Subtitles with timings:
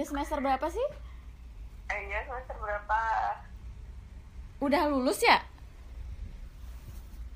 [0.00, 0.86] udah semester berapa sih?
[1.92, 3.00] Eh iya semester berapa?
[4.64, 5.44] Udah lulus ya?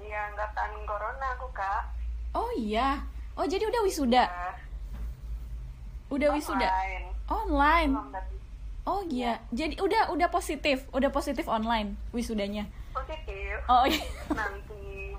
[0.00, 1.92] Iya angkatan corona aku kak.
[2.32, 3.04] Oh iya.
[3.36, 4.24] Oh jadi udah wisuda?
[4.24, 4.56] Ya,
[6.08, 6.64] udah wisuda?
[6.72, 7.06] Online.
[7.28, 7.90] online?
[7.92, 8.36] Belum tapi.
[8.88, 9.44] Oh iya.
[9.52, 10.88] Jadi udah udah positif.
[10.96, 12.64] Udah positif online wisudanya?
[12.96, 13.60] Positif.
[13.68, 14.08] Oh iya.
[14.40, 15.12] Nanti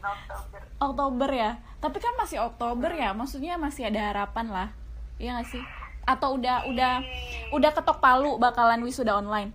[0.00, 0.60] Oktober.
[0.80, 1.60] Oktober ya?
[1.76, 3.12] Tapi kan masih Oktober ya?
[3.12, 4.68] Maksudnya masih ada harapan lah.
[5.20, 7.02] Iya gak sih atau udah udah
[7.50, 9.50] udah ketok palu bakalan wisuda online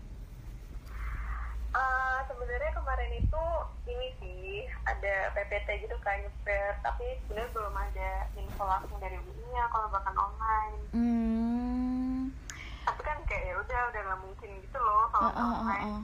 [1.72, 3.46] Eh, sebenarnya kemarin itu
[3.88, 9.64] ini sih ada PPT gitu kan nyeper tapi sebenarnya belum ada info langsung dari UI-nya
[9.72, 12.20] kalau bahkan online hmm
[12.84, 16.04] tapi kan kayak ya udah udah nggak mungkin gitu loh kalau oh, oh, online oh.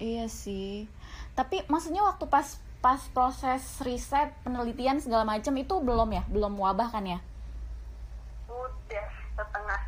[0.00, 0.88] Iya sih.
[1.36, 6.24] Tapi maksudnya waktu pas pas proses riset, penelitian segala macam itu belum ya?
[6.32, 7.20] Belum wabah kan ya?
[8.50, 9.80] udah setengah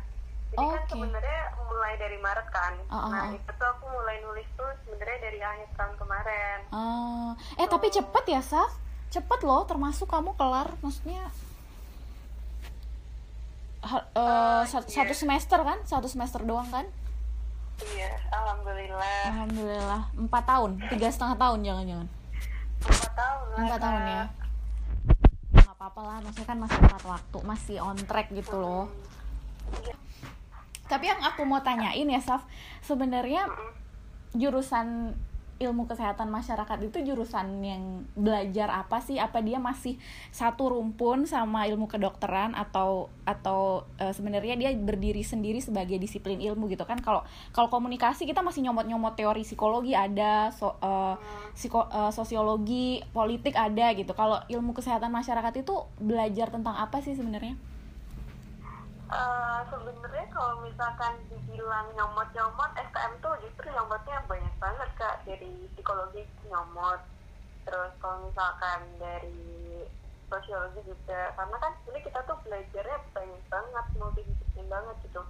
[0.53, 0.91] jadi kan Oke.
[0.91, 3.33] sebenarnya mulai dari Maret kan Oh, oh, nah oh.
[3.33, 8.25] itu tuh aku mulai nulis tuh sebenarnya dari akhir tahun kemarin Ah, eh tapi cepet
[8.27, 8.71] ya, Saf?
[9.09, 11.25] Cepet loh, termasuk kamu kelar, maksudnya
[13.83, 14.95] ha- eh, sat- iya.
[14.95, 15.77] satu semester kan?
[15.83, 16.85] Satu semester doang kan?
[17.89, 22.07] iya alhamdulillah Alhamdulillah, empat tahun, tiga setengah tahun jangan-jangan.
[22.79, 24.23] empat tahun lah Empat tahun ya?
[25.55, 28.85] Nggak apa-apa lah, maksudnya kan masih empat waktu, masih on track gitu loh.
[29.79, 29.95] Iya.
[30.87, 32.43] Tapi yang aku mau tanyain ya, Saf,
[32.83, 33.47] sebenarnya
[34.33, 35.15] jurusan
[35.61, 39.15] ilmu kesehatan masyarakat itu jurusan yang belajar apa sih?
[39.21, 39.95] Apa dia masih
[40.33, 46.67] satu rumpun sama ilmu kedokteran atau atau eh, sebenarnya dia berdiri sendiri sebagai disiplin ilmu
[46.67, 46.99] gitu kan?
[46.99, 47.23] Kalau
[47.55, 51.15] kalau komunikasi kita masih nyomot-nyomot teori psikologi ada, so, eh,
[51.55, 54.11] psiko- eh, sosiologi, politik ada gitu.
[54.11, 57.55] Kalau ilmu kesehatan masyarakat itu belajar tentang apa sih sebenarnya?
[59.13, 65.21] Eh, sebenarnya kalau misalkan dibilang nyomot-nyomot SKM tuh justru nyomotnya banyak banget kak.
[65.21, 66.97] Dari psikologi nyomot
[67.63, 69.85] terus kalau misalkan dari
[70.25, 71.29] sosiologi juga.
[71.37, 75.21] Karena kan sebenarnya kita tuh belajarnya banyak banget multidisiplin banget gitu.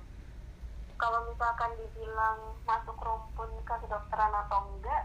[0.96, 5.04] Kalau misalkan dibilang masuk rumpun ke kedokteran atau enggak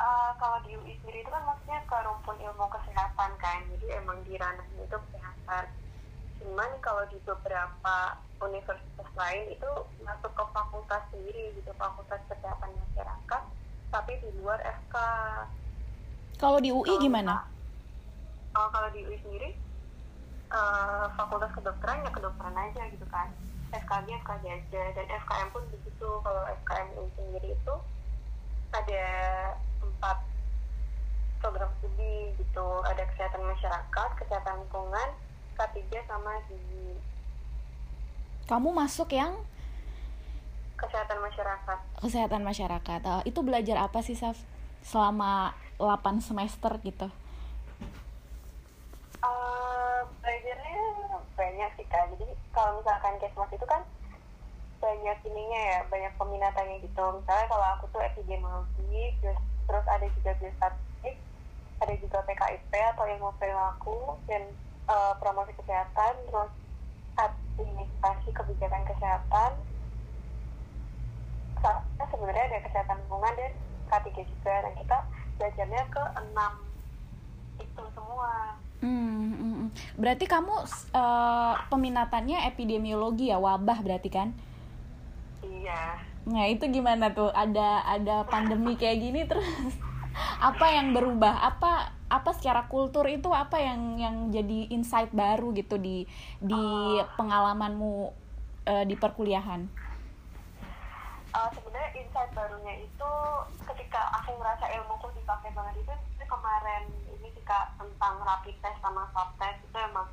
[0.00, 3.58] eh, kalau di UI sendiri itu kan maksudnya ke rumpun ilmu kesehatan kan.
[3.68, 5.81] Jadi emang di ranahnya itu kesehatan
[6.42, 7.96] cuman kalau di beberapa
[8.42, 9.70] universitas lain itu
[10.02, 13.42] masuk ke fakultas sendiri gitu fakultas kesehatan masyarakat
[13.88, 14.96] tapi di luar FK
[16.34, 17.34] Kalau di UI Kalau gimana?
[18.52, 19.50] oh, kalau di UI sendiri
[20.50, 23.30] eh, fakultas kedokteran ya kedokteran aja gitu kan.
[23.72, 24.82] FKG FKG aja.
[24.92, 26.08] Dan FKM pun begitu.
[26.20, 27.74] Kalau FKM UI sendiri itu
[28.70, 29.04] ada
[29.80, 30.18] empat
[31.38, 32.66] program studi gitu.
[32.84, 35.08] Ada kesehatan masyarakat kesehatan lingkungan
[35.70, 36.98] K3 sama gizi
[38.50, 39.38] Kamu masuk yang
[40.74, 43.00] kesehatan masyarakat kesehatan masyarakat.
[43.06, 44.34] Eh, itu belajar apa sih, Saf?
[44.82, 47.06] Selama 8 semester gitu.
[49.22, 50.82] Eh, belajarnya
[51.38, 53.86] banyak sih kak jadi kalau misalkan kesmas itu kan
[54.82, 59.38] banyak ininya ya banyak peminatannya gitu misalnya kalau aku tuh epidemiologi terus,
[59.70, 61.16] terus ada juga biostatistik
[61.78, 64.42] ada juga PKIP atau ilmu perilaku dan
[64.88, 66.52] eh, promosi kesehatan terus
[67.18, 69.52] administrasi kebijakan kesehatan
[71.62, 73.52] Sama sebenarnya ada kesehatan lingkungan dan
[73.86, 74.98] K3 juga dan kita
[75.38, 76.52] belajarnya ke enam
[77.60, 79.68] itu semua Hmm, hmm, hmm.
[79.94, 80.54] Berarti kamu
[80.90, 84.34] eh, peminatannya epidemiologi ya, wabah berarti kan?
[85.46, 87.30] iya Nah, itu gimana tuh?
[87.34, 89.46] Ada ada pandemi kayak gini terus
[90.50, 91.46] apa yang berubah?
[91.46, 96.04] Apa apa secara kultur itu apa yang yang jadi insight baru gitu di
[96.36, 96.64] di
[97.16, 98.12] pengalamanmu
[98.68, 99.64] eh, di perkuliahan?
[101.32, 103.12] Uh, sebenarnya insight barunya itu
[103.64, 109.08] ketika aku ngerasa ilmuku dipakai banget itu, itu kemarin ini ketika tentang rapid test sama
[109.16, 110.04] swab test itu emang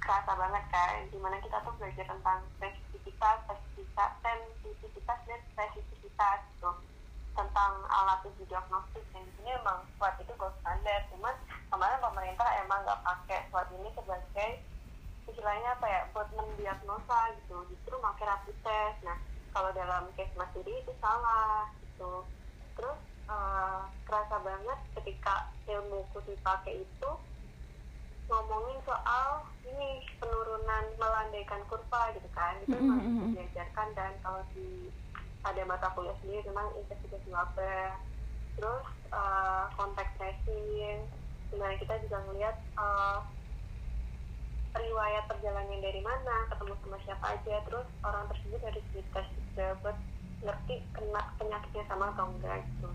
[0.00, 6.70] kerasa banget kan di mana kita tuh belajar tentang spesifisitas, spesifisitas, sensitivitas dan spesifisitas gitu
[7.34, 11.34] tentang alat uji diagnostik dan ini emang swab itu gold standar cuman
[11.68, 14.50] kemarin pemerintah emang nggak pakai swab ini sebagai
[15.24, 17.56] istilahnya apa ya buat mendiagnosa gitu.
[17.72, 19.18] Justru pakai rapid test nah
[19.50, 22.28] kalau dalam case Mas Didi itu salah gitu.
[22.76, 22.98] Terus
[23.28, 25.34] eh, kerasa banget ketika
[25.64, 27.10] ilmuku dipakai itu
[28.24, 29.28] ngomongin soal
[29.64, 32.60] ini penurunan melandaikan kurva gitu kan.
[32.62, 33.32] Itu Mm, memang mm, mm.
[33.36, 34.92] diajarkan dan kalau di
[35.44, 38.00] ada mata kuliah sendiri memang investigasi wabah.
[38.56, 38.86] Terus
[39.76, 41.04] contact tracing.
[41.52, 43.18] Di mana kita juga ngelihat eh,
[44.74, 47.54] riwayat perjalanan dari mana ketemu sama siapa aja.
[47.68, 49.96] Terus orang tersebut harus dites juga buat
[50.44, 52.88] ngerti kena penyakitnya sama atau enggak gitu.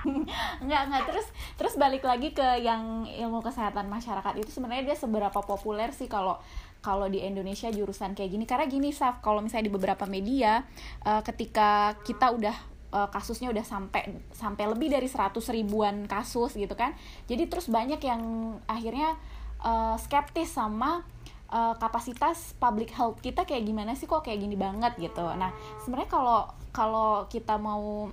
[0.64, 1.02] Enggak enggak.
[1.12, 4.32] Terus terus balik lagi ke yang ilmu kesehatan masyarakat.
[4.40, 6.40] Itu sebenarnya dia seberapa populer sih kalau
[6.80, 8.44] kalau di Indonesia jurusan kayak gini.
[8.48, 10.64] Karena gini Saf kalau misalnya di beberapa media
[11.04, 12.56] uh, ketika kita udah
[12.92, 16.96] uh, kasusnya udah sampai sampai lebih dari 100 ribuan kasus gitu kan.
[17.28, 18.22] Jadi terus banyak yang
[18.66, 19.16] akhirnya
[19.62, 21.04] uh, skeptis sama
[21.52, 25.24] uh, kapasitas public health kita kayak gimana sih kok kayak gini banget gitu.
[25.36, 25.52] Nah
[25.84, 26.40] sebenarnya kalau
[26.70, 28.10] kalau kita mau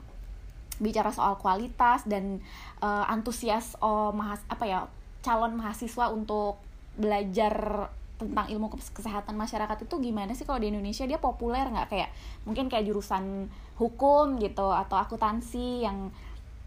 [0.78, 2.38] bicara soal kualitas dan
[2.86, 4.80] uh, antusias oh mahas apa ya
[5.26, 6.62] calon mahasiswa untuk
[6.98, 11.06] belajar tentang ilmu kesehatan masyarakat itu gimana sih kalau di Indonesia?
[11.06, 11.88] Dia populer nggak?
[11.94, 12.10] Kayak
[12.50, 13.48] mungkin kayak jurusan
[13.78, 16.10] hukum gitu atau akuntansi yang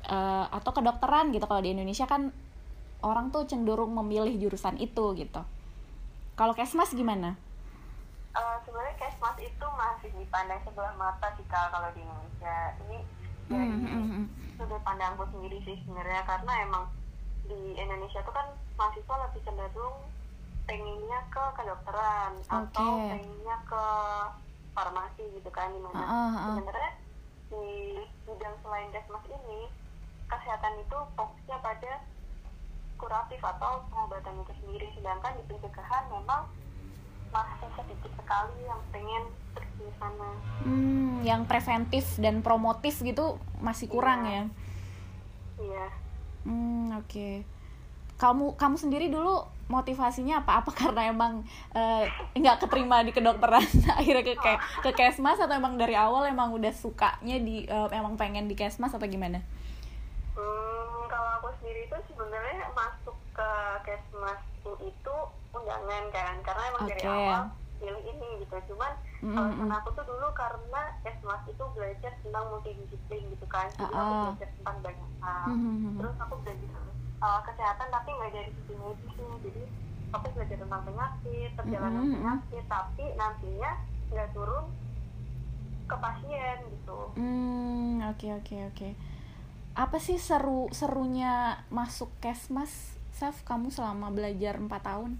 [0.06, 1.44] uh, atau kedokteran gitu.
[1.50, 2.30] Kalau di Indonesia kan
[3.02, 5.42] orang tuh cenderung memilih jurusan itu gitu.
[6.38, 7.34] Kalau kesmas gimana?
[8.30, 12.78] Uh, sebenarnya kesmas itu masih dipandang sebelah mata sih kalau di Indonesia.
[12.86, 12.98] Ini
[13.50, 14.24] dari mm -hmm.
[14.54, 16.22] sudut pandangku sendiri sih sebenarnya.
[16.22, 16.84] Karena emang
[17.50, 18.46] di Indonesia tuh kan
[18.78, 19.98] mahasiswa lebih cenderung
[20.70, 22.54] pengennya ke kedokteran okay.
[22.54, 23.84] atau pengennya ke
[24.70, 26.54] farmasi gitu kan di mana uh, uh, uh.
[26.62, 26.92] sebenarnya
[27.50, 27.66] di
[28.22, 29.66] bidang selain desmas ini
[30.30, 31.92] kesehatan itu fokusnya pada
[32.94, 36.46] kuratif atau pengobatan itu sendiri sedangkan di pencegahan memang
[37.34, 40.30] masih sedikit sekali yang pengen pergi sana
[40.62, 44.30] hmm, yang preventif dan promotif gitu masih kurang iya.
[44.30, 44.42] ya
[45.58, 45.86] iya
[46.46, 47.34] hmm oke okay.
[48.22, 53.62] kamu kamu sendiri dulu motivasinya apa apa karena emang uh, nggak keterima di kedokteran
[53.98, 54.52] akhirnya ke ke,
[54.82, 58.90] ke kesmas atau emang dari awal emang udah sukanya di uh, emang pengen di kesmas
[58.90, 59.38] atau gimana?
[60.34, 63.50] Hmm, kalau aku sendiri itu sebenarnya masuk ke
[63.86, 64.42] kesmas
[64.82, 65.16] itu
[65.54, 66.90] undangan kan karena emang okay.
[66.98, 67.42] dari awal
[67.80, 68.92] pilih ini gitu cuman
[69.24, 69.68] mm -hmm.
[69.72, 74.04] aku tuh dulu karena kesmas itu belajar tentang multidisiplin gitu kan jadi uh -uh.
[74.04, 75.92] aku belajar tentang banyak hal mm -hmm.
[75.96, 76.89] terus aku belajar
[77.20, 79.62] uh, kesehatan tapi nggak dari sisi medis nih jadi
[80.10, 82.16] aku belajar tentang penyakit perjalanan mm -hmm.
[82.18, 83.70] penyakit tapi nantinya
[84.10, 84.64] nggak turun
[85.86, 88.92] ke pasien gitu hmm oke okay, oke okay, oke okay.
[89.78, 95.12] apa sih seru serunya masuk kesmas Saf kamu selama belajar empat tahun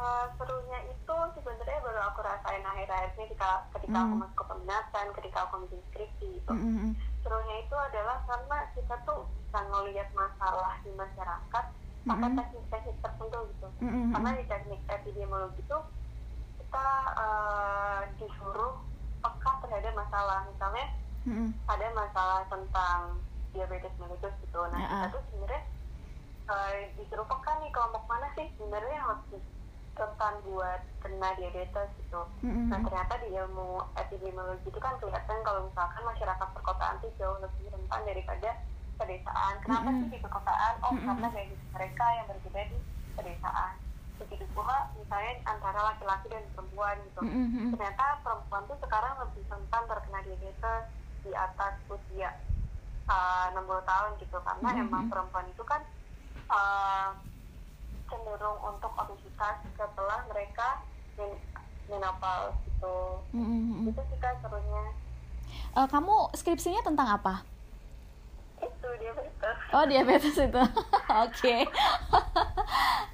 [0.00, 4.04] Uh, serunya itu sebenarnya baru aku rasain akhir-akhir ini ketika ketika mm.
[4.08, 6.52] aku masuk ke peminatan, ketika aku bikin skripsi gitu.
[6.56, 6.90] Mm -hmm.
[7.20, 11.64] Serunya itu adalah karena kita tuh bisa ngelihat masalah di masyarakat
[12.06, 14.14] pakai teknik-teknik tertentu gitu mm-hmm.
[14.14, 15.78] karena di teknik epidemiologi itu
[16.62, 16.88] kita
[17.18, 18.78] uh, disuruh
[19.18, 20.86] peka terhadap masalah misalnya
[21.26, 21.50] mm-hmm.
[21.66, 23.18] ada masalah tentang
[23.50, 24.90] diabetes mellitus gitu nah yeah.
[25.10, 25.62] kita tuh sebenarnya
[26.46, 29.42] uh, disuruh peka nih kelompok mana sih sebenarnya yang harus
[29.98, 32.22] rentan buat kena diabetes gitu.
[32.40, 32.72] Mm-hmm.
[32.72, 37.68] Nah ternyata di ilmu epidemiologi itu kan kelihatan kalau misalkan masyarakat perkotaan itu jauh lebih
[37.68, 38.56] rentan daripada
[39.00, 40.02] pedesaan kenapa mm -hmm.
[40.04, 41.08] sih di perkotaan oh mm -hmm.
[41.08, 42.78] karena gaya hidup mereka yang berbeda di
[43.16, 43.72] pedesaan
[44.20, 47.68] begitu pula misalnya antara laki-laki dan perempuan gitu mm -hmm.
[47.72, 50.84] ternyata perempuan tuh sekarang lebih rentan terkena diabetes
[51.24, 52.30] di atas usia
[53.08, 54.84] uh, 60 tahun gitu karena mm -hmm.
[54.84, 55.80] emang perempuan itu kan
[56.52, 57.16] uh,
[58.12, 60.84] cenderung untuk obesitas setelah mereka
[61.16, 61.32] men
[61.88, 62.96] menopause gitu
[63.32, 63.88] mm -hmm.
[63.88, 64.84] itu sih kan serunya
[65.74, 67.42] uh, kamu skripsinya tentang apa
[68.60, 70.62] itu diabetes oh diabetes itu
[71.24, 71.56] oke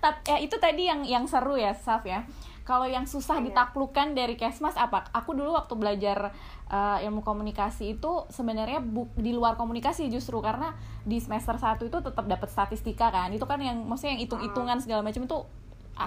[0.03, 2.27] tapi ya itu tadi yang yang seru ya Saf ya
[2.67, 3.47] kalau yang susah iya.
[3.49, 5.07] ditaklukkan dari Kesmas apa?
[5.15, 6.35] Aku dulu waktu belajar
[6.67, 8.83] uh, ilmu komunikasi itu sebenarnya
[9.15, 10.75] di luar komunikasi justru karena
[11.07, 13.31] di semester 1 itu tetap dapat statistika kan.
[13.31, 15.39] Itu kan yang maksudnya yang hitung-hitungan segala macam itu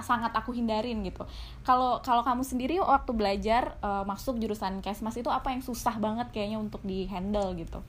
[0.03, 1.23] sangat aku hindarin gitu.
[1.63, 6.27] Kalau kalau kamu sendiri waktu belajar uh, masuk jurusan Kesmas itu apa yang susah banget
[6.35, 7.79] kayaknya untuk di handle gitu?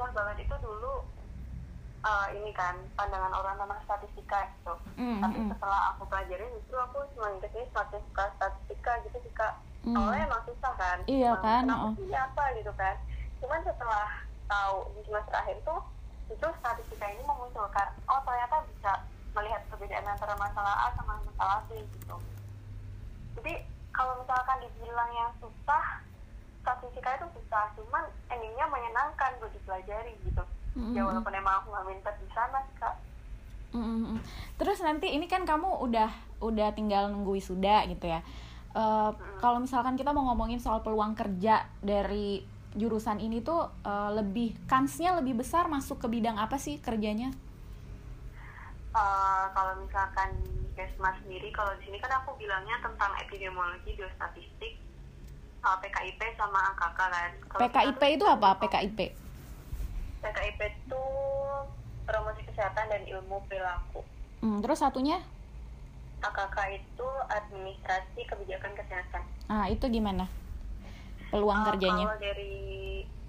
[0.00, 1.04] Susah banget itu dulu
[2.08, 5.48] uh, ini kan pandangan orang tentang statistika gitu mm, tapi mm.
[5.52, 9.92] setelah aku pelajarin justru aku cuma ingetnya statistika statistika gitu sih kak mm.
[9.92, 11.92] awalnya emang susah kan iya emang, kan kenapa oh.
[12.00, 12.96] sih apa gitu kan
[13.44, 14.08] cuman setelah
[14.48, 15.80] tahu di semester akhir tuh
[16.32, 18.92] itu statistika ini memunculkan oh ternyata bisa
[19.36, 22.16] melihat perbedaan antara masalah A sama masalah B gitu
[23.36, 26.08] jadi kalau misalkan dibilang yang susah
[26.60, 30.42] statistika itu susah cuman endingnya menyenangkan buat dipelajari gitu
[30.76, 30.94] mm-hmm.
[30.96, 32.94] ya walaupun emang aku nggak minta di sana sih kak
[33.76, 34.18] mm-hmm.
[34.60, 38.20] terus nanti ini kan kamu udah udah tinggal nunggu wisuda gitu ya
[38.76, 39.40] uh, mm-hmm.
[39.40, 45.18] kalau misalkan kita mau ngomongin soal peluang kerja dari jurusan ini tuh uh, lebih kansnya
[45.18, 47.34] lebih besar masuk ke bidang apa sih kerjanya?
[48.90, 50.34] Uh, kalau misalkan
[50.74, 54.78] Kesma sendiri, kalau di sini kan aku bilangnya tentang epidemiologi, biostatistik,
[55.64, 57.30] uh, PKIP sama AKK kan.
[57.48, 58.48] Kalo PKIP itu apa?
[58.60, 58.98] PKIP?
[60.20, 61.04] PKIP itu
[62.04, 64.04] promosi kesehatan dan ilmu perilaku.
[64.40, 65.20] Hmm, terus satunya?
[66.20, 69.22] AKK itu administrasi kebijakan kesehatan.
[69.48, 70.28] Ah, itu gimana?
[71.32, 72.04] Peluang uh, kerjanya?
[72.12, 72.54] Kalau dari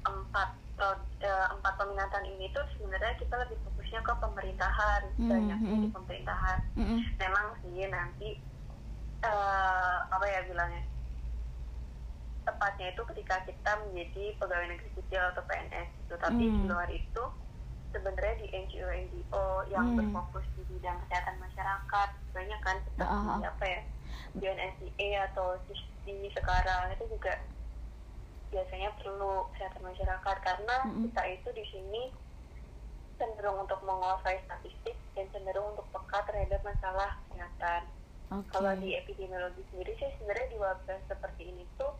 [0.01, 0.49] empat
[0.81, 5.29] uh, empat peminatan ini tuh sebenarnya kita lebih fokusnya ke pemerintahan, mm -hmm.
[5.29, 6.59] banyaknya di pemerintahan.
[6.75, 6.99] Mm -hmm.
[7.21, 8.29] Memang sih nanti
[9.23, 10.83] uh, apa ya bilangnya?
[12.41, 16.53] Tepatnya itu ketika kita menjadi pegawai negeri sipil atau PNS itu, tapi mm.
[16.57, 17.23] di luar itu
[17.91, 19.97] sebenarnya di NGO NGO yang mm.
[19.99, 23.39] berfokus di bidang kesehatan masyarakat banyak kan seperti uh -huh.
[23.43, 23.81] apa ya
[24.31, 27.35] UNSCA atau CISDI sekarang itu juga
[28.51, 31.01] biasanya perlu kesehatan masyarakat karena mm -hmm.
[31.07, 32.03] kita itu di sini
[33.21, 37.81] cenderung untuk menguasai statistik dan cenderung untuk peka terhadap masalah kesehatan.
[38.31, 38.49] Okay.
[38.55, 41.91] Kalau di epidemiologi sendiri sih sebenarnya di wabah seperti ini tuh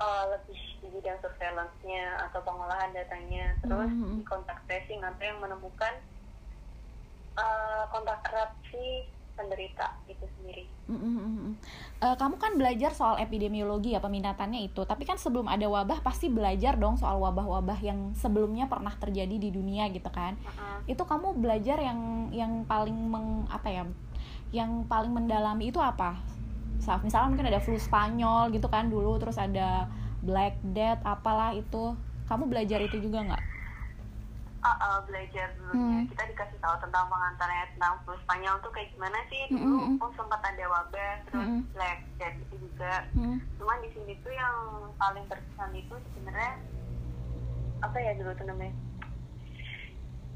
[0.00, 4.14] uh, lebih di bidang surveillance-nya atau pengolahan datanya, terus mm -hmm.
[4.18, 5.94] di kontak tracing atau yang menemukan
[7.38, 10.64] uh, kontak erat si penderita itu sendiri.
[10.86, 11.50] Mm -hmm.
[12.06, 16.30] uh, kamu kan belajar soal epidemiologi ya peminatannya itu, tapi kan sebelum ada wabah pasti
[16.30, 20.38] belajar dong soal wabah-wabah yang sebelumnya pernah terjadi di dunia gitu kan?
[20.42, 20.78] Uh -huh.
[20.86, 23.84] Itu kamu belajar yang yang paling meng apa ya?
[24.54, 26.14] Yang paling mendalami itu apa?
[26.80, 29.86] Misalnya mungkin ada flu Spanyol gitu kan dulu, terus ada
[30.24, 31.94] Black Death apalah itu.
[32.24, 33.54] Kamu belajar itu juga nggak?
[34.64, 36.10] uh, uh, belajar dulunya hmm.
[36.10, 40.02] kita dikasih tahu tentang pengantarnya tentang flu Spanyol tuh kayak gimana sih dulu hmm.
[40.02, 41.62] oh sempat ada wabah terus hmm.
[41.76, 43.36] black death itu juga hmm.
[43.60, 44.56] cuman di sini tuh yang
[44.96, 46.52] paling berkesan itu sebenarnya
[47.84, 48.74] apa ya dulu tuh namanya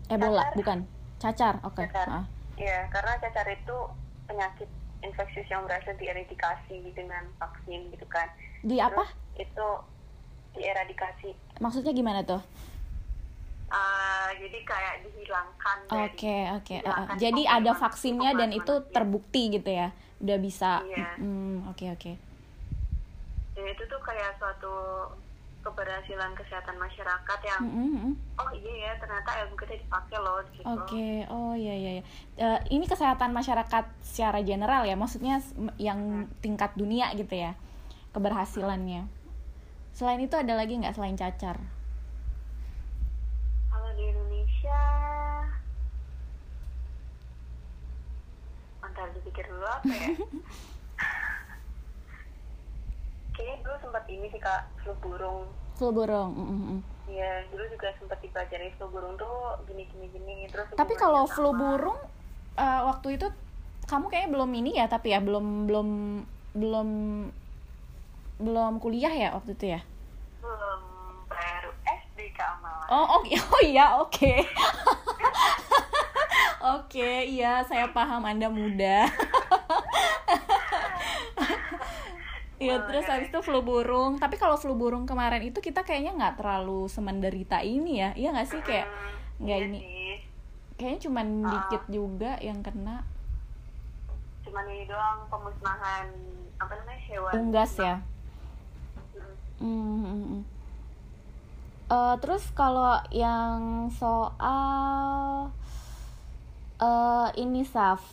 [0.09, 0.57] Ebola cacar.
[0.57, 0.79] bukan
[1.19, 1.87] cacar oke okay.
[1.89, 2.09] cacar.
[2.13, 2.25] Ah.
[2.61, 3.77] ya karena cacar itu
[4.29, 4.69] penyakit
[5.03, 8.27] infeksius yang berhasil dieradikasi dengan vaksin gitu kan
[8.63, 9.05] di Terus apa
[9.39, 9.69] itu
[10.59, 11.31] dieradikasi
[11.63, 12.43] maksudnya gimana tuh
[13.69, 16.81] Uh, jadi kayak dihilangkan Oke oke.
[16.81, 16.81] Okay.
[16.81, 19.93] Uh, jadi ada vaksinnya dan itu terbukti gitu ya,
[20.25, 20.81] udah bisa.
[20.89, 21.21] Iya.
[21.21, 22.13] Hmm, oke oke.
[23.53, 24.73] Dan itu tuh kayak suatu
[25.69, 28.13] keberhasilan kesehatan masyarakat yang mm -hmm.
[28.41, 30.65] oh iya ya ternyata ilmu kita dipakai loh gitu.
[30.65, 31.15] Oke, okay.
[31.29, 31.93] oh iya iya.
[32.41, 35.45] Uh, ini kesehatan masyarakat secara general ya, maksudnya
[35.77, 36.41] yang hmm.
[36.41, 37.53] tingkat dunia gitu ya
[38.17, 39.05] keberhasilannya.
[39.93, 41.61] Selain itu ada lagi nggak selain cacar?
[43.99, 44.83] Indonesia
[48.83, 50.09] Bentar dipikir dulu apa ya
[53.39, 55.47] kayaknya dulu sempat ini sih kak flu burung
[55.79, 56.79] flu burung mm -hmm.
[57.09, 60.69] Iya, dulu juga sempat dipelajari flu burung tuh gini-gini gini terus.
[60.77, 61.97] Tapi kalau flu burung
[62.61, 63.33] uh, waktu itu
[63.89, 65.89] kamu kayaknya belum ini ya, tapi ya belum belum
[66.53, 66.89] belum
[68.45, 69.81] belum kuliah ya waktu itu ya?
[70.45, 70.81] Belum,
[71.33, 72.85] baru SD Kak Amala.
[72.93, 74.13] Oh, oh, oh iya, oke.
[74.13, 74.39] Okay.
[76.59, 79.07] Oke, okay, iya saya paham Anda muda.
[82.69, 84.21] Iya terus habis itu flu burung.
[84.21, 88.49] Tapi kalau flu burung kemarin itu kita kayaknya nggak terlalu semenderita ini ya, iya nggak
[88.49, 88.87] sih kayak
[89.41, 89.79] nggak iya ini.
[89.81, 90.17] Sih.
[90.77, 93.03] Kayaknya cuma uh, dikit juga yang kena.
[94.45, 96.07] Cuman ini doang pemusnahan
[96.61, 97.33] apa namanya hewan.
[97.33, 97.97] Unggas ya.
[99.59, 100.05] Hmm.
[100.05, 100.41] hmm.
[101.89, 105.49] Uh, terus kalau yang soal
[106.79, 108.05] uh, ini Saf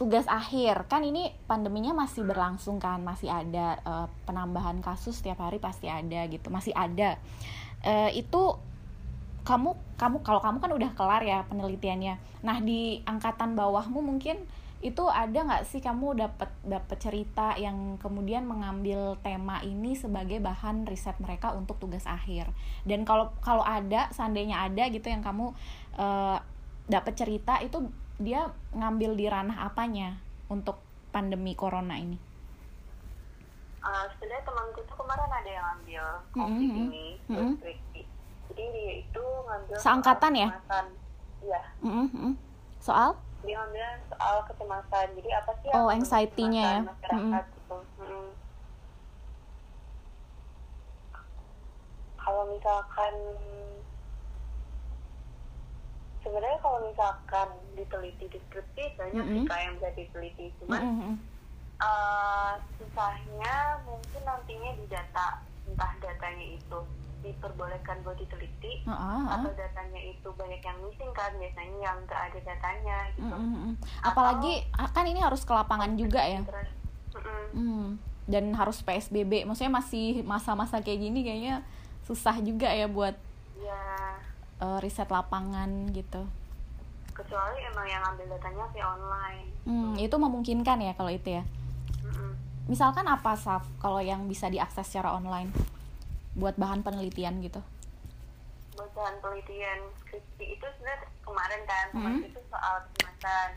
[0.00, 0.88] tugas akhir.
[0.88, 6.24] Kan ini pandeminya masih berlangsung kan masih ada uh, penambahan kasus setiap hari pasti ada
[6.32, 7.20] gitu masih ada.
[7.84, 8.56] Uh, itu
[9.44, 12.16] kamu kamu kalau kamu kan udah kelar ya penelitiannya.
[12.40, 14.40] Nah di angkatan bawahmu mungkin
[14.80, 20.88] itu ada nggak sih kamu dapat dapat cerita yang kemudian mengambil tema ini sebagai bahan
[20.88, 22.48] riset mereka untuk tugas akhir?
[22.88, 25.52] Dan kalau kalau ada seandainya ada gitu yang kamu
[26.00, 26.40] uh,
[26.88, 30.20] dapat cerita itu dia ngambil di ranah apanya
[30.52, 30.76] untuk
[31.08, 32.20] pandemi corona ini?
[33.80, 36.04] Uh, sebenarnya temanku tuh kemarin ada yang ngambil
[36.36, 36.84] COVID mm -hmm.
[36.84, 37.52] ini, mm -hmm.
[38.52, 40.48] Jadi dia itu ngambil seangkatan ya?
[41.40, 41.62] Iya.
[41.80, 42.32] Mm -hmm.
[42.76, 43.16] Soal?
[43.40, 45.06] Dia ngambil soal kecemasan.
[45.16, 45.68] Jadi apa sih?
[45.72, 46.80] Oh, anxiety-nya ya?
[46.84, 47.56] Masyarakat mm -hmm.
[47.56, 47.76] gitu.
[47.80, 48.26] Mm -hmm.
[52.20, 53.14] Kalau misalkan
[56.30, 59.46] sebenarnya kalau misalkan diteliti deskripsi banyak mm -hmm.
[59.50, 61.14] sih yang bisa diteliti cuman mm -hmm.
[61.82, 66.78] uh, susahnya mungkin nantinya di data entah datanya itu
[67.26, 69.26] diperbolehkan buat diteliti uh, uh, uh.
[69.42, 73.58] atau datanya itu banyak yang missing kan biasanya yang nggak ada datanya gitu Mm, mm,
[73.58, 73.74] mm.
[74.06, 74.54] apalagi
[74.94, 76.40] kan ini harus ke lapangan juga ya.
[77.50, 77.98] Hmm,
[78.30, 81.66] dan harus PSBB maksudnya masih masa-masa kayak gini kayaknya
[82.06, 83.18] susah juga ya buat
[84.60, 86.22] eh, riset lapangan gitu
[87.10, 91.44] kecuali emang yang ambil datanya via online Hmm, itu memungkinkan ya kalau itu ya.
[92.00, 92.32] Mm-mm.
[92.64, 95.52] Misalkan apa Saf kalau yang bisa diakses secara online
[96.32, 97.60] buat bahan penelitian gitu?
[98.72, 101.92] buat bahan penelitian skripsi itu sebenarnya kemarin kan Mhm.
[101.92, 103.50] kemarin itu soal kecemasan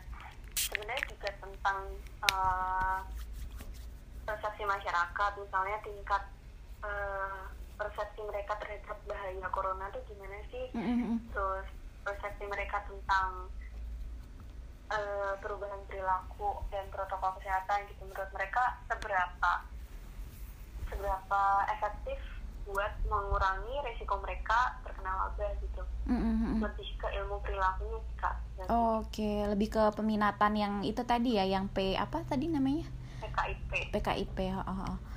[0.54, 1.78] sebenarnya juga tentang
[2.26, 2.98] eh,
[4.22, 6.22] persepsi masyarakat misalnya tingkat
[6.82, 7.40] eh,
[7.74, 11.18] persepsi mereka terhadap bahaya corona tuh gimana sih Mm-mm.
[11.34, 11.66] terus
[12.06, 13.50] persepsi mereka tentang
[14.92, 19.52] eh, perubahan perilaku dan protokol kesehatan gitu menurut mereka seberapa
[20.86, 21.42] seberapa
[21.74, 22.18] efektif
[22.64, 26.64] buat mengurangi resiko mereka terkena wabah gitu Mm-mm.
[26.64, 31.44] lebih ke ilmu perilakunya sih kak dan Oke, lebih ke peminatan yang itu tadi ya,
[31.44, 32.88] yang P apa tadi namanya?
[33.20, 34.38] PKIP PKIP.
[34.56, 34.62] ha.
[34.64, 35.13] Iya.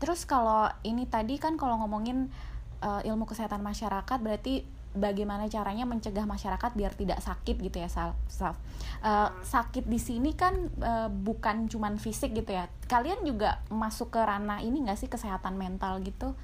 [0.00, 2.32] Terus kalau ini tadi kan kalau ngomongin
[2.80, 8.16] eh, ilmu kesehatan masyarakat berarti bagaimana caranya mencegah masyarakat biar tidak sakit gitu ya Sal.
[8.26, 8.58] Sal.
[9.04, 12.66] Eh, sakit di sini kan eh, bukan cuman fisik gitu ya.
[12.88, 16.34] Kalian juga masuk ke ranah ini nggak sih kesehatan mental gitu?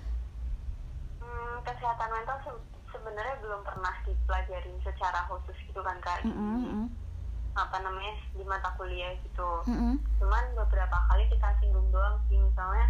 [1.18, 6.88] Hmm, kesehatan mental se- sebenarnya belum pernah dipelajarin secara khusus gitu kan kak di mm-mm,
[7.54, 9.96] apa namanya di mata kuliah gitu mm-mm.
[10.18, 12.88] cuman beberapa kali kita singgung doang sih misalnya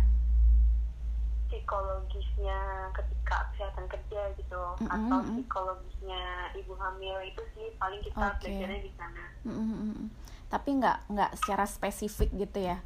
[1.49, 8.47] psikologisnya ketika kesehatan kerja gitu Mm-mm, atau psikologisnya ibu hamil itu sih paling kita Oke.
[8.47, 10.11] belajarnya di sana mm-mm.
[10.47, 12.79] Tapi nggak nggak secara spesifik gitu ya?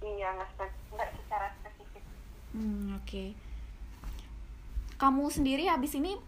[0.00, 0.48] iya nggak
[1.12, 2.04] secara spesifik
[2.50, 3.24] Hmm, oke.
[4.98, 6.18] Kamu sendiri habis ini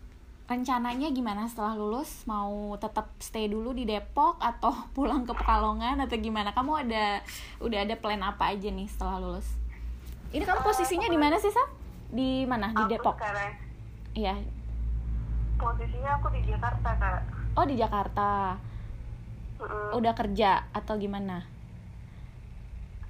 [0.47, 2.23] rencananya gimana setelah lulus?
[2.31, 6.55] Mau tetap stay dulu di Depok atau pulang ke Pekalongan atau gimana?
[6.55, 7.21] Kamu ada
[7.59, 9.62] udah ada plan apa aja nih setelah lulus?
[10.33, 11.68] Ini kamu posisinya di mana sih, Sam?
[12.09, 12.73] Di mana?
[12.73, 13.16] Di aku Depok.
[13.16, 13.53] sekarang
[14.12, 14.35] Iya.
[15.57, 17.21] posisinya aku di Jakarta kak
[17.53, 18.57] Oh, di Jakarta.
[19.92, 21.45] Udah kerja atau gimana?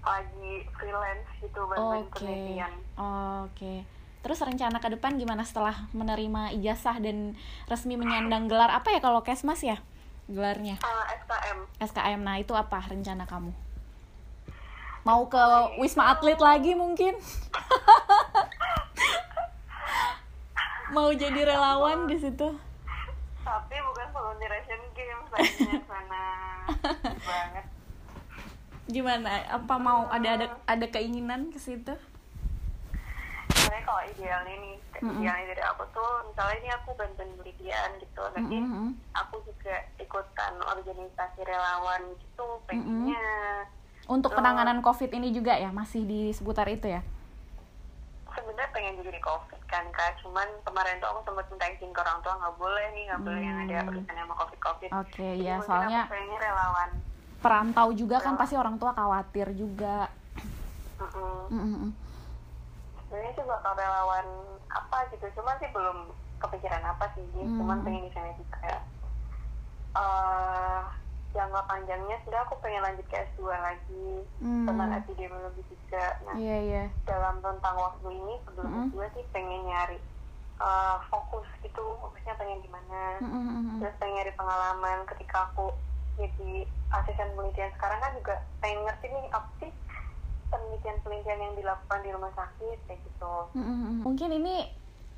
[0.02, 2.58] lagi freelance gitu bantuin Oke.
[3.46, 3.74] Oke.
[4.22, 7.38] Terus rencana ke depan gimana setelah menerima ijazah dan
[7.70, 9.78] resmi menyandang gelar apa ya kalau Kesmas ya?
[10.26, 10.74] Gelarnya.
[10.74, 12.20] Eh, SKM SKM.
[12.22, 13.54] Nah, itu apa rencana kamu?
[15.02, 15.44] Mau ke
[15.82, 17.18] Wisma Atlet lagi mungkin?
[20.94, 22.54] Mau jadi relawan di situ?
[23.42, 25.26] tapi bukan volunteer Asian Games
[25.90, 26.22] sana
[27.26, 27.66] banget
[28.86, 29.42] Gimana?
[29.50, 31.90] Apa mau ada ada ada keinginan ke situ?
[33.50, 35.22] sebenarnya kalau idealnya nih Mm-mm.
[35.22, 38.88] idealnya dari aku tuh misalnya ini aku bantuin penelitian gitu nanti Mm-mm.
[39.16, 43.66] aku juga ikutan organisasi relawan gitu pengennya
[44.04, 44.36] Untuk Oh.
[44.36, 47.02] penanganan COVID ini juga ya masih di seputar itu ya?
[48.32, 52.00] sebenarnya pengen juga di covid kan kak cuman kemarin tuh aku sempat minta izin ke
[52.00, 53.88] orang tua nggak boleh nih nggak boleh yang ada Hmm.
[53.92, 56.90] urusan sama covid covid Oke, ya soalnya pengennya relawan
[57.38, 58.40] perantau juga kan Oh.
[58.40, 60.08] pasti orang tua khawatir juga.
[60.96, 61.36] Mm-mm.
[61.50, 61.90] Mm-mm.
[62.96, 64.26] sebenarnya sih bakal relawan
[64.66, 65.98] apa gitu cuman sih belum
[66.38, 67.52] kepikiran apa sih Hmm.
[67.54, 68.56] cuman pengen di sana juga
[69.92, 70.82] eh
[71.32, 74.64] jangka panjangnya sudah aku pengen lanjut ke S2 lagi Hmm.
[74.64, 76.84] tentang epidemiologi juga nah Iya iya.
[77.02, 78.86] dalam rentang waktu ini sebelum Mm-mm.
[78.90, 79.98] S2 sih pengen nyari
[80.58, 83.78] eh, fokus gitu fokusnya pengen di mana Mm-mm.
[83.78, 85.72] terus pengen nyari pengalaman ketika aku
[86.14, 89.72] jadi asisten penelitian sekarang kan juga pengen ngerti nih apa sih
[90.46, 94.04] penelitian-penelitian yang dilakukan di rumah sakit kayak gitu Mm-mm.
[94.04, 94.56] Mungkin ini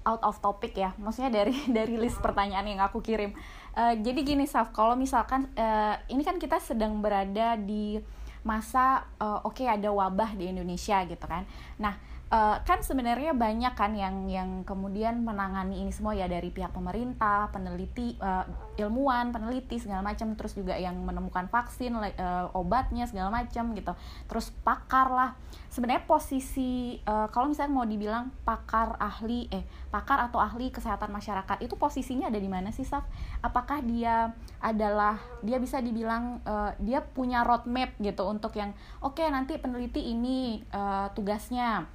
[0.05, 3.33] out of topic ya, maksudnya dari dari list pertanyaan yang aku kirim.
[3.75, 7.99] Eh, jadi gini Saf, kalau misalkan eh, ini kan kita sedang berada di
[8.45, 11.49] masa eh, oke ada wabah di Indonesia gitu kan.
[11.81, 16.75] Nah eh, kan sebenarnya banyak kan yang yang kemudian menangani ini semua ya dari pihak
[16.75, 18.45] pemerintah, peneliti, eh,
[18.83, 23.95] ilmuwan, peneliti segala macam, terus juga yang menemukan vaksin, eh, obatnya segala macam gitu.
[24.27, 25.31] Terus pakar lah.
[25.71, 29.63] Sebenarnya posisi eh, kalau misalnya mau dibilang pakar ahli eh
[29.95, 33.07] pakar atau ahli kesehatan masyarakat itu posisinya ada di mana sih Saf?
[33.43, 39.59] Apakah dia adalah dia bisa dibilang eh, dia punya roadmap gitu untuk yang oke nanti
[39.59, 41.87] peneliti ini eh, tugasnya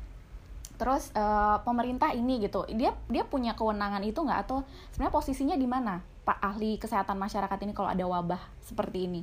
[0.80, 5.68] terus eh, pemerintah ini gitu dia dia punya kewenangan itu nggak atau sebenarnya posisinya di
[5.68, 9.22] mana pak ahli kesehatan masyarakat ini kalau ada wabah seperti ini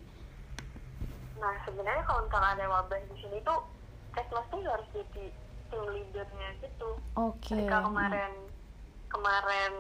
[1.37, 3.61] Nah sebenarnya kalau misalnya ada wabah di sini tuh
[4.11, 5.29] Kesmas tuh harus jadi
[5.69, 7.53] tim leadernya gitu Oke.
[7.53, 8.33] ketika kemarin
[9.07, 9.73] kemarin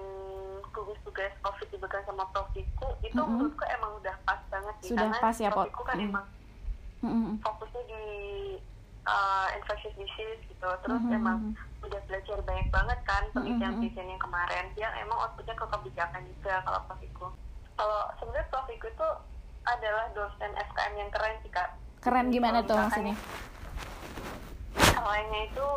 [0.69, 3.29] gugus tugas covid dipegang sama Prof Wiku itu Mm-mm.
[3.33, 5.65] menurutku emang udah pas banget sih Sudah karena pas ya, Prof.
[5.67, 6.07] Wiku kan Mm.
[6.07, 6.27] emang
[7.01, 7.33] Mm-mm.
[7.41, 8.05] fokusnya di
[9.03, 11.53] uh, infectious disease gitu terus Mhm, emang mhm.
[11.53, 11.66] udah
[12.07, 14.65] belajar banyak banget kan Mhm, penelitian-penelitian yang kemarin.
[14.79, 17.01] Yang emang outputnya ke kebijakan juga kalau Prof.
[17.03, 17.27] Wiku
[17.77, 18.67] kalau sebenarnya Prof.
[18.71, 19.09] Wiku itu
[19.67, 21.69] adalah dosen FKM yang keren sih kak.
[22.01, 23.19] Keren gimana tuh maksudnya?
[24.79, 25.69] Selainnya itu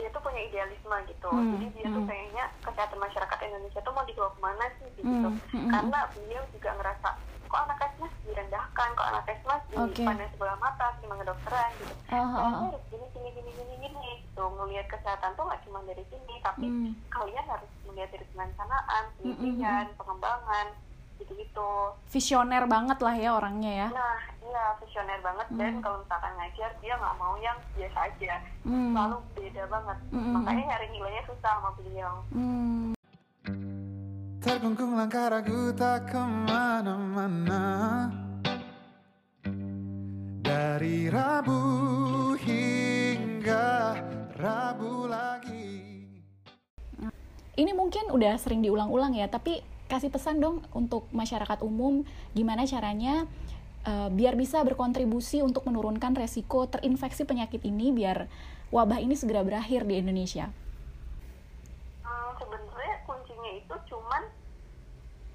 [0.00, 1.28] dia tuh punya idealisme gitu.
[1.28, 2.08] Hmm, jadi dia tuh hmm.
[2.08, 5.28] pengennya kesehatan masyarakat Indonesia tuh mau dibawa ke mana sih gitu.
[5.28, 7.08] Hmm, hmm, karena beliau juga ngerasa
[7.50, 9.98] kok anak esmas direndahkan kok anak esmas Oke.
[9.98, 11.94] dipandang sebelah mata di kedokteran gitu.
[12.14, 12.68] Oh, oh, kalian oh.
[12.70, 16.64] harus gini gini gini gini gini gitu ngelihat kesehatan tuh nggak cuma dari sini tapi
[16.64, 16.92] Hmm.
[17.12, 20.66] kalian harus melihat dari perencanaan Hmm, penelitian pengembangan
[21.20, 21.70] gitu gitu
[22.08, 23.88] Visioner banget lah ya orangnya ya.
[23.92, 25.82] nah iya visioner banget dan Hmm.
[25.84, 28.96] kalau misalkan ngajar dia nggak mau yang biasa aja Hmm.
[28.96, 30.32] selalu beda banget Mm-mm.
[30.32, 32.96] makanya nyari nilainya susah sama beliau Hmm.
[34.40, 36.16] Terkungkung langkah ragu tak ke
[36.48, 38.08] mana-mana
[40.40, 41.60] Dari Rabu
[42.34, 43.94] hingga
[44.40, 45.68] Rabu lagi.
[47.60, 53.28] Ini mungkin udah sering diulang-ulang ya, tapi kasih pesan dong untuk masyarakat umum gimana caranya
[53.84, 58.32] eh, biar bisa berkontribusi untuk menurunkan resiko terinfeksi penyakit ini biar
[58.72, 60.48] wabah ini segera berakhir di Indonesia.
[62.00, 64.24] Hmm, sebenarnya kuncinya itu cuman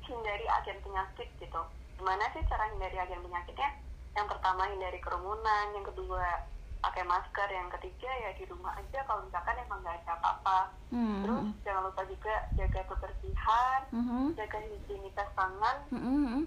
[0.02, 1.62] hindari agen penyakit gitu.
[2.02, 3.70] Gimana sih cara hindari agen penyakitnya?
[4.18, 5.78] Yang pertama hindari kerumunan.
[5.78, 6.26] Yang kedua
[6.80, 10.60] pakai masker yang ketiga ya di rumah aja kalau misalkan emang nggak ada apa-apa
[10.90, 11.22] Hmm.
[11.26, 14.24] terus jangan lupa juga jaga kebersihan Mhm.
[14.34, 16.46] jaga higienitas tangan Mhm.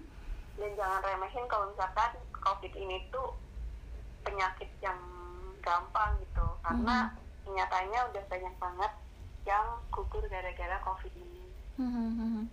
[0.55, 3.35] dan jangan remehin kalau misalkan covid ini tuh
[4.21, 4.97] penyakit yang
[5.59, 7.11] gampang gitu karena
[7.45, 8.91] nyatanya udah banyak banget
[9.43, 12.47] yang gugur gara-gara covid ini Mhm.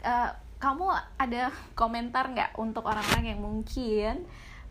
[0.00, 4.24] Eh, kamu ada komentar nggak untuk orang-orang yang mungkin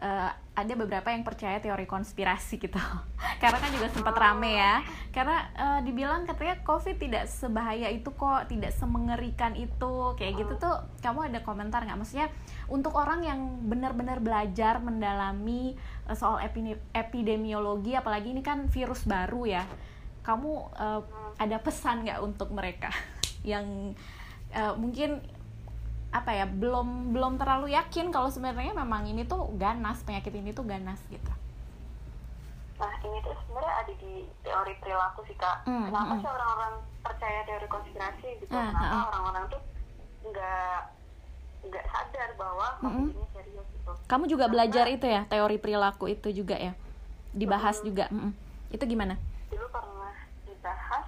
[0.03, 2.77] eh, ada beberapa yang percaya teori konspirasi gitu.
[3.41, 4.83] Karena kan juga sempat rame ya.
[5.15, 10.13] Karena eh, dibilang katanya covid tidak sebahaya itu kok tidak semengerikan itu.
[10.19, 11.97] Kayak gitu tuh kamu ada komentar nggak?
[11.97, 12.27] Maksudnya
[12.67, 19.47] untuk orang yang benar-benar belajar mendalami eh, soal epi- epidemiologi apalagi ini kan virus baru
[19.47, 19.63] ya.
[20.21, 21.01] Kamu eh,
[21.39, 22.93] ada pesan nggak untuk mereka
[23.41, 23.97] yang
[24.53, 25.17] eh, mungkin
[26.13, 30.63] apa ya belum belum terlalu yakin kalau sebenarnya memang ini tuh ganas penyakit ini tuh
[30.63, 31.33] ganas gitu
[32.73, 35.63] Nah, ini tuh sebenarnya ada di teori perilaku sih, Kak.
[35.63, 36.19] Hmm, Kenapa hmm.
[36.19, 38.51] sih orang-orang percaya teori konspirasi gitu?
[38.51, 39.03] Ah, Kenapa ah.
[39.07, 39.61] orang-orang tuh
[40.23, 40.77] nggak
[41.63, 43.07] nggak sadar bahwa Mm-mm.
[43.07, 43.91] ini serius gitu?
[44.03, 46.75] kamu juga belajar itu ya teori perilaku itu juga ya
[47.31, 47.85] dibahas Mm.
[47.87, 48.31] juga Mm-mm.
[48.69, 49.15] itu gimana
[49.47, 51.05] Dulu pernah dibahas,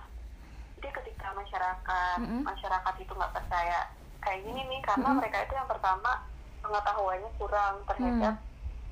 [0.80, 2.42] jadi ketika masyarakat Mm-mm.
[2.48, 3.80] masyarakat itu nggak percaya
[4.26, 5.20] kayak gini nih, karena Mm-mm.
[5.22, 6.12] mereka itu yang pertama
[6.60, 8.36] pengetahuannya kurang terhadap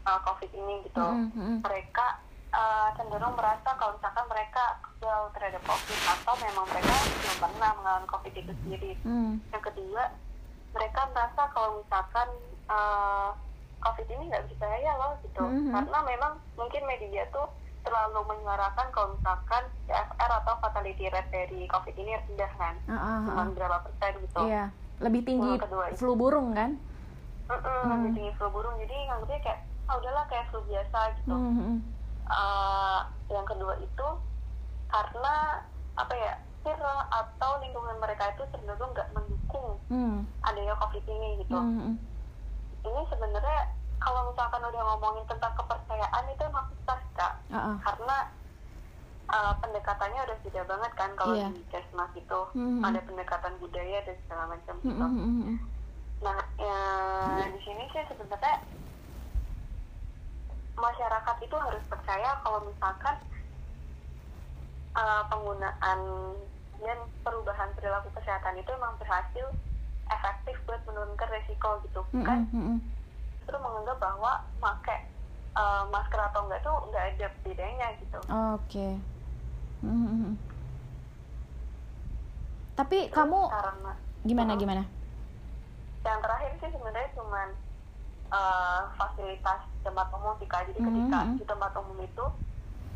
[0.05, 1.01] uh, COVID ini gitu.
[1.01, 1.57] Mm-mm.
[1.59, 2.21] mereka
[2.53, 8.07] uh, cenderung merasa kalau misalkan mereka kebal terhadap COVID atau memang mereka belum pernah mengalami
[8.07, 8.91] COVID itu sendiri.
[9.01, 9.41] Mm.
[9.49, 10.03] Yang kedua,
[10.71, 12.29] mereka merasa kalau misalkan
[12.69, 13.29] uh,
[13.81, 15.75] COVID ini nggak berbahaya loh gitu, Mhm.
[15.75, 17.51] karena memang mungkin media tuh
[17.83, 23.43] terlalu menyuarakan kalau misalkan CFR atau fatality rate dari COVID ini rendah kan, ah, cuma
[23.51, 24.41] berapa persen gitu.
[24.47, 24.71] iya
[25.03, 25.53] lebih tinggi
[25.93, 26.79] flu burung kan
[27.43, 27.91] Mm-mm, Hmm.
[27.99, 31.35] lebih tinggi flu burung, jadi nganggapnya kayak ah udahlah kayak flu biasa gitu.
[31.35, 31.77] Mm, mm,
[32.23, 34.07] Eh, yang kedua itu
[34.87, 35.35] karena
[35.93, 41.53] apa ya circle atau lingkungan mereka itu cenderung nggak mendukung mm, adanya covid ini gitu
[41.53, 41.95] mm, mm.
[42.81, 43.59] ini sebenarnya
[43.99, 47.77] kalau misalkan udah ngomongin tentang kepercayaan itu emang susah kak Ah, ah.
[47.83, 48.17] karena
[49.33, 51.49] eh, pendekatannya udah beda banget kan kalau Iya.
[51.49, 52.81] di Kesmas itu Mhm.
[52.83, 55.57] ada pendekatan budaya dan segala macam gitu mm, mm, mm.
[56.23, 56.79] Nah, ya,
[57.49, 58.55] di sini sih sebenarnya
[60.73, 63.15] masyarakat itu harus percaya kalau misalkan
[64.93, 65.99] uh, penggunaan
[66.79, 69.47] dan perubahan perilaku kesehatan itu memang berhasil
[70.05, 72.01] efektif buat menurunkan resiko gitu.
[72.11, 72.77] Mm, Kan mm, mm.
[73.43, 74.99] itu menganggap bahwa pakai
[75.53, 78.19] uh, masker atau enggak tuh enggak ada bedanya gitu.
[78.25, 78.87] oke
[82.73, 83.91] tapi Terus kamu karena
[84.23, 84.61] gimana Uh-uh.
[84.61, 84.83] gimana
[86.03, 87.47] yang terakhir sih sebenarnya cuman
[88.31, 90.67] uh, fasilitas tempat umum sih Kak.
[90.67, 91.35] jadi Mhm, ketika mhm.
[91.39, 92.25] di tempat umum itu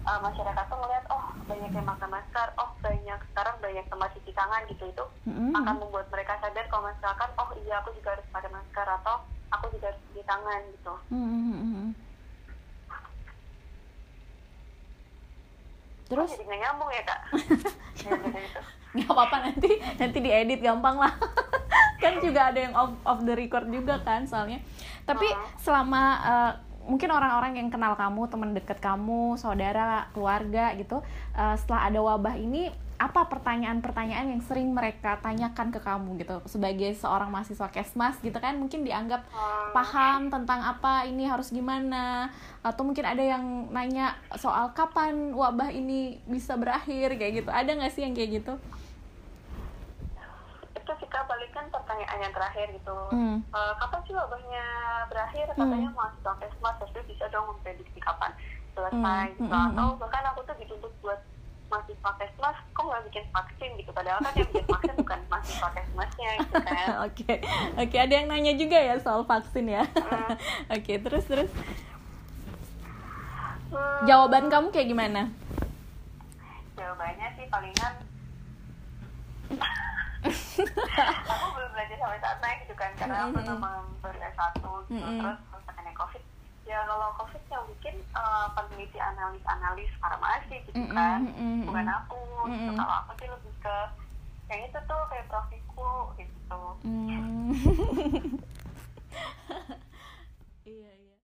[0.04, 4.32] uh, masyarakat tuh ngeliat oh banyak yang makan masker oh banyak sekarang banyak tempat cuci
[4.34, 8.16] tangan gitu itu Mm, mm, akan membuat mereka sadar kalau misalkan oh iya aku juga
[8.16, 9.16] harus pakai masker atau
[9.52, 11.88] aku juga harus cuci tangan gitu Mm,
[16.08, 16.32] terus?
[16.32, 17.20] Jadi nggak nyambung ya kak?
[17.98, 18.60] Gitu,
[18.98, 21.14] nggak apa-apa nanti nanti diedit gampang lah.
[22.04, 24.62] Kan juga ada yang off, off the record juga kan soalnya.
[25.04, 25.44] Tapi Hmm.
[25.60, 26.52] selama eh,
[26.88, 32.38] mungkin orang-orang yang kenal kamu teman deket kamu saudara keluarga gitu eh, setelah ada wabah
[32.38, 36.42] ini apa pertanyaan-pertanyaan yang sering mereka tanyakan ke kamu gitu?
[36.50, 39.70] Sebagai seorang mahasiswa kesmas gitu kan mungkin dianggap Hmm.
[39.70, 42.34] paham tentang apa ini harus gimana?
[42.66, 47.50] Atau mungkin ada yang nanya soal kapan wabah ini bisa berakhir kayak gitu.
[47.54, 48.54] Ada nggak sih yang kayak gitu?
[50.74, 52.98] Itu sih kak balik kan pertanyaan yang terakhir gitu.
[53.14, 53.38] Hmm.
[53.46, 54.66] Eh, kapan sih wabahnya
[55.06, 55.46] berakhir?
[55.54, 58.34] Katanya mahasiswa kesmas terus bisa dong memprediksi kapan
[58.74, 59.54] selesai Hmm, gitu.
[59.54, 61.22] Hmm, atau bahkan aku tuh dituntut buat
[61.68, 66.30] mahasiswa kesmas kok nggak bikin vaksin gitu padahal kan yang bikin vaksin bukan mahasiswa kesmasnya
[66.40, 67.32] gitu kan Oke,
[67.76, 69.84] oke ada yang nanya juga ya soal vaksin ya.
[69.86, 70.32] Hmm.
[70.76, 71.52] Oke, terus terus
[73.68, 75.28] Hmm, jawaban kamu kayak gimana?
[76.74, 77.94] jawabannya sih palingan
[81.28, 83.60] aku belum belajar sampai sana gitu kan karena aku memang
[84.00, 85.20] baru S1 gitu Mm-mm.
[85.20, 85.57] terus terus
[86.68, 91.32] ya kalau covid yang bikin uh, eh, peneliti analis-analis farmasi gitu mm -hmm, kan mm
[91.32, 91.64] -hmm.
[91.64, 92.52] bukan aku mm -hmm.
[92.52, 92.72] gitu.
[92.76, 93.78] kalau aku sih lebih ke
[94.52, 97.56] yang itu tuh kayak profiku gitu mm.
[100.68, 101.16] iya iya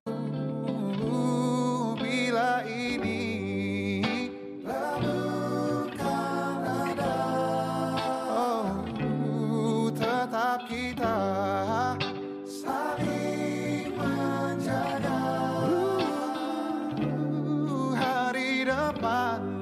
[2.00, 3.20] bila ini
[10.34, 11.16] kan kita
[12.42, 13.13] saling
[19.04, 19.53] my